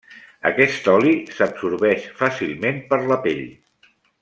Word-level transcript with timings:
Aquest 0.51 0.87
oli 0.93 1.11
s'absorbeix 1.39 2.09
fàcilment 2.23 2.81
per 2.95 3.01
la 3.13 3.21
pell. 3.29 3.47